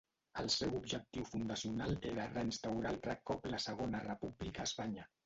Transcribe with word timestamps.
El 0.43 0.47
seu 0.51 0.71
objectiu 0.77 1.27
fundacional 1.33 1.93
era 2.11 2.25
reinstaurar 2.31 2.89
altre 2.93 3.15
cop 3.31 3.47
la 3.55 3.61
segona 3.67 4.03
república 4.09 4.65
a 4.65 4.67
Espanya. 4.73 5.07